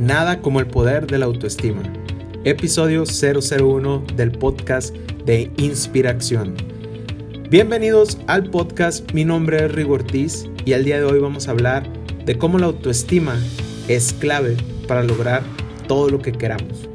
Nada 0.00 0.40
como 0.40 0.60
el 0.60 0.68
poder 0.68 1.08
de 1.08 1.18
la 1.18 1.26
autoestima. 1.26 1.82
Episodio 2.44 3.02
001 3.02 4.04
del 4.14 4.30
podcast 4.30 4.94
de 5.26 5.50
Inspiración. 5.56 6.54
Bienvenidos 7.50 8.16
al 8.28 8.44
podcast, 8.44 9.10
mi 9.12 9.24
nombre 9.24 9.64
es 9.64 9.72
Rigo 9.72 9.94
Ortiz 9.94 10.48
y 10.64 10.74
el 10.74 10.84
día 10.84 10.98
de 10.98 11.04
hoy 11.04 11.18
vamos 11.18 11.48
a 11.48 11.50
hablar 11.50 11.82
de 12.24 12.38
cómo 12.38 12.60
la 12.60 12.66
autoestima 12.66 13.36
es 13.88 14.12
clave 14.12 14.56
para 14.86 15.02
lograr 15.02 15.42
todo 15.88 16.08
lo 16.08 16.20
que 16.20 16.30
queramos. 16.30 16.88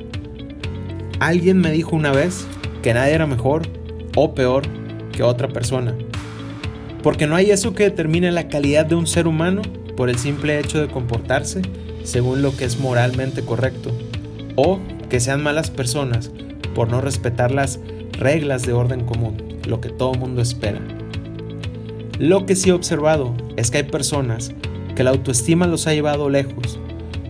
Alguien 1.20 1.60
me 1.60 1.72
dijo 1.72 1.98
una 1.98 2.14
vez 2.14 2.46
que 2.82 2.94
nadie 2.94 3.16
era 3.16 3.28
mejor 3.28 3.64
o 4.16 4.34
peor 4.34 4.64
que 5.12 5.24
otra 5.24 5.50
persona. 5.50 5.94
Porque 7.02 7.28
no 7.28 7.36
hay 7.36 7.52
eso 7.52 7.74
que 7.74 7.84
determine 7.84 8.32
la 8.32 8.48
calidad 8.48 8.86
de 8.86 8.96
un 8.96 9.08
ser 9.08 9.28
humano 9.28 9.62
por 9.98 10.10
el 10.10 10.18
simple 10.18 10.58
hecho 10.58 10.80
de 10.80 10.88
comportarse 10.88 11.64
según 12.04 12.42
lo 12.42 12.56
que 12.56 12.66
es 12.66 12.80
moralmente 12.80 13.44
correcto. 13.44 13.92
O 14.56 14.80
que 15.10 15.20
sean 15.20 15.44
malas 15.44 15.72
personas 15.72 16.32
por 16.76 16.90
no 16.90 17.02
respetar 17.02 17.52
las 17.52 17.80
reglas 18.14 18.64
de 18.64 18.74
orden 18.74 19.06
común, 19.06 19.60
lo 19.68 19.82
que 19.82 19.90
todo 19.90 20.14
mundo 20.14 20.42
espera. 20.42 20.80
Lo 22.20 22.46
que 22.46 22.56
sí 22.56 22.70
he 22.70 22.74
observado 22.74 23.34
es 23.58 23.72
que 23.72 23.80
hay 23.80 23.84
personas 23.84 24.52
que 24.96 25.04
la 25.04 25.10
autoestima 25.10 25.68
los 25.68 25.88
ha 25.88 25.94
llevado 25.94 26.30
lejos 26.30 26.80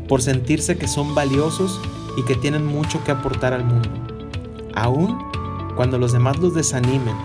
por 0.08 0.22
sentirse 0.22 0.78
que 0.78 0.88
son 0.88 1.16
valiosos 1.16 1.80
y 2.17 2.23
que 2.26 2.36
tienen 2.36 2.66
mucho 2.66 3.03
que 3.03 3.12
aportar 3.12 3.53
al 3.53 3.64
mundo. 3.64 3.90
Aún 4.76 5.17
cuando 5.76 5.98
los 5.98 6.14
demás 6.14 6.38
los 6.40 6.53
desanimen, 6.53 7.16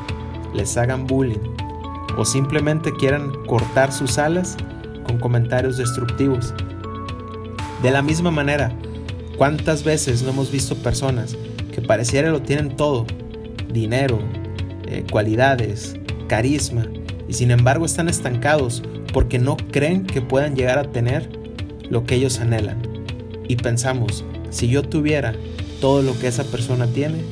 les 0.55 0.77
hagan 0.77 1.07
bullying 1.07 1.55
o 2.17 2.25
simplemente 2.25 2.93
quieran 2.93 3.33
cortar 3.47 3.93
sus 3.93 4.19
alas 4.19 4.57
con 5.07 5.19
comentarios 5.19 5.77
destructivos. 5.77 6.55
De 7.83 7.93
la 7.93 8.03
misma 8.03 8.33
manera, 8.33 8.73
¿cuántas 9.37 9.85
veces 9.85 10.23
no 10.23 10.31
hemos 10.31 10.51
visto 10.51 10.75
personas 10.77 11.37
que 11.73 11.81
pareciera 11.81 12.31
lo 12.31 12.43
tienen 12.43 12.77
todo? 12.77 13.07
Dinero, 13.73 14.19
eh, 14.89 15.05
cualidades, 15.09 15.95
carisma, 16.27 16.87
y 17.29 17.35
sin 17.35 17.53
embargo 17.53 17.87
están 17.87 18.09
estancados 18.09 18.83
porque 19.13 19.39
no 19.39 19.57
creen 19.57 20.07
que 20.07 20.21
puedan 20.21 20.57
llegar 20.57 20.79
a 20.79 20.91
tener 20.91 21.29
lo 21.89 22.05
que 22.05 22.17
ellos 22.17 22.41
anhelan. 22.41 22.79
Y 23.47 23.55
pensamos, 23.57 24.25
si 24.51 24.69
yo 24.69 24.83
tuviera 24.83 25.35
todo 25.81 26.03
lo 26.03 26.19
que 26.19 26.27
esa 26.27 26.45
persona 26.45 26.87
tiene, 26.89 27.23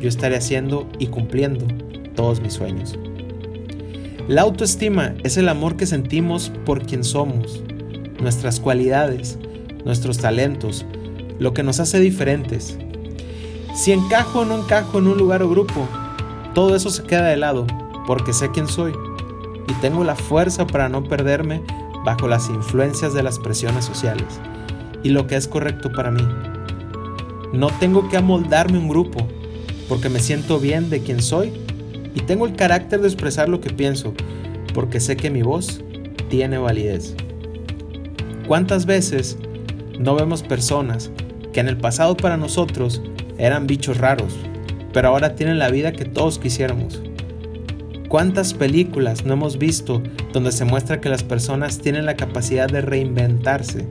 yo 0.00 0.08
estaría 0.08 0.38
haciendo 0.38 0.86
y 0.98 1.06
cumpliendo 1.06 1.66
todos 2.14 2.40
mis 2.40 2.52
sueños. 2.52 2.98
La 4.28 4.42
autoestima 4.42 5.14
es 5.24 5.38
el 5.38 5.48
amor 5.48 5.76
que 5.76 5.86
sentimos 5.86 6.52
por 6.66 6.84
quien 6.84 7.02
somos, 7.04 7.62
nuestras 8.20 8.60
cualidades, 8.60 9.38
nuestros 9.84 10.18
talentos, 10.18 10.84
lo 11.38 11.54
que 11.54 11.62
nos 11.62 11.80
hace 11.80 12.00
diferentes. 12.00 12.78
Si 13.74 13.92
encajo 13.92 14.40
o 14.40 14.44
no 14.44 14.58
encajo 14.58 14.98
en 14.98 15.06
un 15.06 15.18
lugar 15.18 15.42
o 15.42 15.48
grupo, 15.48 15.86
todo 16.54 16.74
eso 16.74 16.90
se 16.90 17.04
queda 17.04 17.24
de 17.24 17.36
lado, 17.36 17.66
porque 18.06 18.32
sé 18.32 18.50
quién 18.50 18.66
soy 18.66 18.92
y 19.68 19.72
tengo 19.80 20.02
la 20.02 20.16
fuerza 20.16 20.66
para 20.66 20.88
no 20.88 21.04
perderme 21.04 21.62
bajo 22.04 22.26
las 22.26 22.48
influencias 22.48 23.12
de 23.14 23.22
las 23.22 23.38
presiones 23.38 23.84
sociales 23.84 24.40
y 25.02 25.10
lo 25.10 25.26
que 25.26 25.36
es 25.36 25.46
correcto 25.46 25.92
para 25.92 26.10
mí. 26.10 26.26
No 27.52 27.68
tengo 27.78 28.08
que 28.08 28.16
amoldarme 28.16 28.78
un 28.78 28.88
grupo, 28.88 29.26
porque 29.88 30.08
me 30.08 30.20
siento 30.20 30.58
bien 30.58 30.90
de 30.90 31.00
quien 31.00 31.22
soy 31.22 31.52
y 32.14 32.20
tengo 32.20 32.46
el 32.46 32.56
carácter 32.56 33.00
de 33.00 33.08
expresar 33.08 33.48
lo 33.48 33.60
que 33.60 33.70
pienso, 33.70 34.12
porque 34.74 35.00
sé 35.00 35.16
que 35.16 35.30
mi 35.30 35.42
voz 35.42 35.80
tiene 36.28 36.58
validez. 36.58 37.14
¿Cuántas 38.46 38.86
veces 38.86 39.38
no 39.98 40.14
vemos 40.14 40.42
personas 40.42 41.10
que 41.52 41.60
en 41.60 41.68
el 41.68 41.76
pasado 41.76 42.16
para 42.16 42.36
nosotros 42.36 43.02
eran 43.38 43.66
bichos 43.66 43.98
raros, 43.98 44.34
pero 44.92 45.08
ahora 45.08 45.34
tienen 45.34 45.58
la 45.58 45.70
vida 45.70 45.92
que 45.92 46.04
todos 46.04 46.38
quisiéramos? 46.38 47.00
¿Cuántas 48.08 48.54
películas 48.54 49.24
no 49.24 49.34
hemos 49.34 49.58
visto 49.58 50.02
donde 50.32 50.52
se 50.52 50.64
muestra 50.64 51.00
que 51.00 51.08
las 51.08 51.22
personas 51.22 51.78
tienen 51.78 52.06
la 52.06 52.16
capacidad 52.16 52.68
de 52.68 52.80
reinventarse, 52.80 53.86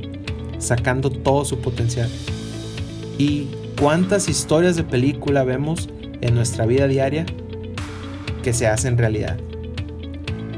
sacando 0.58 1.10
todo 1.12 1.46
su 1.46 1.60
potencial? 1.60 2.10
¿Y 3.18 3.48
cuántas 3.80 4.28
historias 4.28 4.76
de 4.76 4.84
película 4.84 5.44
vemos 5.44 5.90
en 6.22 6.34
nuestra 6.34 6.66
vida 6.66 6.88
diaria 6.88 7.26
que 8.44 8.54
se 8.54 8.68
hacen 8.68 8.98
realidad? 8.98 9.38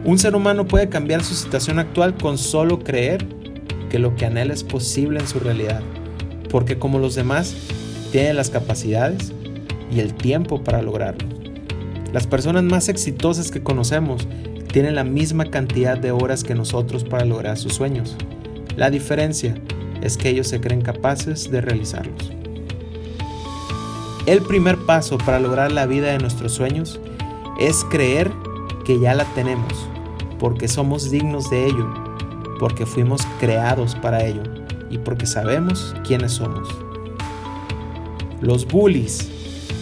Un 0.06 0.18
ser 0.18 0.35
humano 0.35 0.66
puede 0.66 0.88
cambiar 0.88 1.24
su 1.24 1.35
situación 1.35 1.79
actual 1.79 2.16
con 2.16 2.38
solo 2.38 2.79
creer 2.79 3.38
que 3.89 4.00
lo 4.00 4.16
que 4.16 4.25
anhela 4.25 4.53
es 4.53 4.63
posible 4.63 5.19
en 5.19 5.27
su 5.27 5.39
realidad, 5.39 5.81
porque 6.50 6.79
como 6.79 7.00
los 7.00 7.16
demás, 7.16 7.55
tiene 8.11 8.33
las 8.33 8.50
capacidades 8.50 9.33
y 9.91 10.00
el 10.00 10.13
tiempo 10.13 10.63
para 10.63 10.81
lograrlo. 10.81 11.27
Las 12.13 12.27
personas 12.27 12.63
más 12.63 12.89
exitosas 12.89 13.51
que 13.51 13.61
conocemos 13.61 14.27
tienen 14.72 14.95
la 14.95 15.03
misma 15.03 15.45
cantidad 15.45 15.97
de 15.97 16.11
horas 16.11 16.44
que 16.44 16.55
nosotros 16.55 17.03
para 17.03 17.25
lograr 17.25 17.57
sus 17.57 17.73
sueños. 17.73 18.16
La 18.77 18.89
diferencia 18.89 19.55
es 20.01 20.17
que 20.17 20.29
ellos 20.29 20.47
se 20.47 20.61
creen 20.61 20.81
capaces 20.81 21.51
de 21.51 21.61
realizarlos. 21.61 22.31
El 24.25 24.41
primer 24.41 24.77
paso 24.85 25.17
para 25.17 25.39
lograr 25.39 25.71
la 25.71 25.85
vida 25.85 26.11
de 26.11 26.19
nuestros 26.19 26.53
sueños 26.53 27.00
es 27.59 27.83
creer 27.89 28.31
que 28.85 29.00
ya 29.00 29.13
la 29.13 29.25
tenemos, 29.33 29.73
porque 30.39 30.67
somos 30.67 31.09
dignos 31.11 31.50
de 31.50 31.66
ello 31.66 32.09
porque 32.59 32.86
fuimos 32.86 33.22
creados 33.40 33.96
para 33.96 34.25
ello 34.25 34.44
y 34.92 34.97
porque 35.00 35.25
sabemos 35.25 35.96
quiénes 36.06 36.34
somos. 36.34 36.68
Los 38.42 38.68
bullies, 38.68 39.30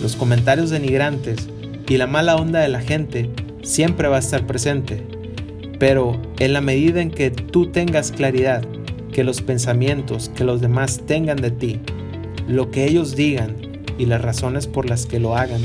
los 0.02 0.16
comentarios 0.16 0.70
denigrantes 0.70 1.50
y 1.90 1.98
la 1.98 2.08
mala 2.08 2.36
onda 2.36 2.60
de 2.60 2.70
la 2.70 2.82
gente 2.82 3.30
siempre 3.64 4.08
va 4.08 4.18
a 4.18 4.20
estar 4.20 4.48
presente, 4.48 5.04
pero 5.80 6.22
en 6.40 6.54
la 6.54 6.62
medida 6.62 7.02
en 7.02 7.12
que 7.12 7.32
tú 7.32 7.68
tengas 7.68 8.12
claridad 8.12 8.64
que 9.12 9.24
los 9.24 9.42
pensamientos 9.42 10.30
que 10.30 10.44
los 10.44 10.62
demás 10.62 11.02
tengan 11.06 11.38
de 11.38 11.52
ti, 11.52 11.80
lo 12.48 12.72
que 12.72 12.86
ellos 12.86 13.16
digan 13.16 13.56
y 13.98 14.06
las 14.06 14.22
razones 14.22 14.68
por 14.68 14.88
las 14.88 15.06
que 15.06 15.20
lo 15.20 15.36
hagan, 15.36 15.62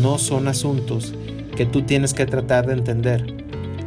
no 0.00 0.18
son 0.18 0.48
asuntos 0.48 1.14
que 1.56 1.66
tú 1.66 1.82
tienes 1.82 2.14
que 2.14 2.26
tratar 2.26 2.66
de 2.66 2.72
entender, 2.72 3.44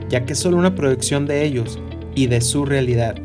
ya 0.08 0.26
que 0.26 0.34
es 0.34 0.40
solo 0.40 0.58
una 0.58 0.76
proyección 0.76 1.26
de 1.26 1.44
ellos 1.46 1.80
y 2.16 2.28
de 2.28 2.42
su 2.42 2.66
realidad. 2.66 3.16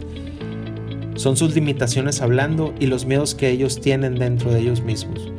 Son 1.14 1.36
sus 1.36 1.54
limitaciones 1.54 2.20
hablando 2.20 2.74
y 2.78 2.86
los 2.86 3.06
miedos 3.06 3.34
que 3.34 3.50
ellos 3.50 3.80
tienen 3.80 4.16
dentro 4.16 4.52
de 4.52 4.60
ellos 4.60 4.82
mismos. 4.82 5.32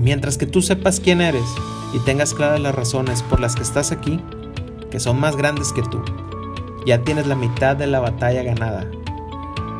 Mientras 0.00 0.38
que 0.38 0.46
tú 0.46 0.62
sepas 0.62 1.00
quién 1.00 1.20
eres 1.20 1.46
y 1.94 1.98
tengas 2.00 2.34
claras 2.34 2.60
las 2.60 2.74
razones 2.74 3.22
por 3.22 3.40
las 3.40 3.56
que 3.56 3.62
estás 3.62 3.92
aquí, 3.92 4.20
que 4.90 5.00
son 5.00 5.18
más 5.18 5.36
grandes 5.36 5.72
que 5.72 5.82
tú, 5.82 6.02
ya 6.86 7.02
tienes 7.02 7.26
la 7.26 7.34
mitad 7.34 7.76
de 7.76 7.86
la 7.86 8.00
batalla 8.00 8.42
ganada. 8.42 8.88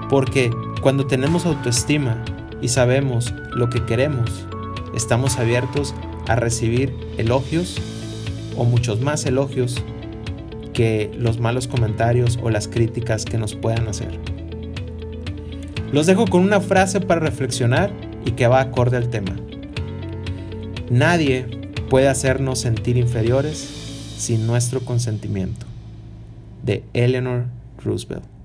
Porque 0.09 0.51
cuando 0.81 1.07
tenemos 1.07 1.47
autoestima 1.47 2.25
y 2.61 2.69
sabemos 2.69 3.33
lo 3.55 3.71
que 3.71 3.85
queremos, 3.85 4.47
estamos 4.95 5.39
abiertos 5.39 5.95
a 6.27 6.37
recibir 6.37 6.95
elogios 7.19 7.77
o 8.57 8.65
muchos 8.65 9.01
más 9.01 9.27
elogios 9.27 9.83
que 10.77 11.11
los 11.19 11.41
malos 11.41 11.69
comentarios 11.69 12.39
o 12.43 12.51
las 12.51 12.69
críticas 12.69 13.25
que 13.25 13.39
nos 13.39 13.55
puedan 13.55 13.89
hacer. 13.89 14.21
Los 15.91 16.05
dejo 16.05 16.27
con 16.27 16.43
una 16.43 16.61
frase 16.61 17.01
para 17.01 17.19
reflexionar 17.19 17.91
y 18.27 18.33
que 18.33 18.47
va 18.47 18.61
acorde 18.61 18.99
al 18.99 19.09
tema. 19.09 19.35
Nadie 20.91 21.47
puede 21.89 22.09
hacernos 22.09 22.59
sentir 22.59 22.99
inferiores 22.99 23.57
sin 24.19 24.47
nuestro 24.47 24.81
consentimiento. 24.81 25.65
De 26.63 26.85
Eleanor 26.93 27.47
Roosevelt. 27.83 28.36